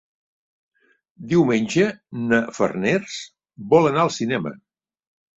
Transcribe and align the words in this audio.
Diumenge 1.33 1.85
na 2.31 2.39
Farners 2.59 3.17
vol 3.75 3.91
anar 3.91 4.07
al 4.07 4.11
cinema. 4.17 4.55